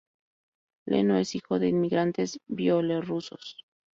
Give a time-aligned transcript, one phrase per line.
[0.87, 3.63] Leno es hijo de inmigrantes bielorrusos.